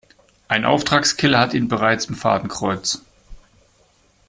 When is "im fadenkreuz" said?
2.05-3.03